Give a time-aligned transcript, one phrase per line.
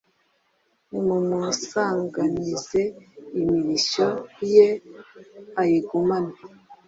[0.89, 2.81] Nimumusanganize
[3.39, 4.07] imirishyo
[4.53, 4.67] ye
[5.61, 6.35] ayigumane